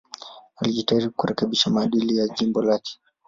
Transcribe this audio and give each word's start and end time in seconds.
Alijitahidi 0.57 1.09
kurekebisha 1.09 1.69
maadili 1.69 2.17
ya 2.17 2.27
jimbo 2.27 2.61
lake. 2.61 2.99